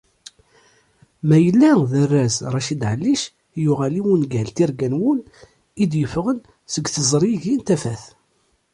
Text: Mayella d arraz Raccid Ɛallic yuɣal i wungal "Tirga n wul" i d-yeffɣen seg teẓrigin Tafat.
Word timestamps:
Mayella 1.27 1.71
d 1.91 1.93
arraz 2.01 2.35
Raccid 2.53 2.81
Ɛallic 2.89 3.23
yuɣal 3.63 3.93
i 3.99 4.01
wungal 4.05 4.49
"Tirga 4.55 4.87
n 4.91 4.99
wul" 5.01 5.19
i 5.81 5.85
d-yeffɣen 5.91 6.39
seg 6.73 6.85
teẓrigin 6.89 7.61
Tafat. 7.67 8.03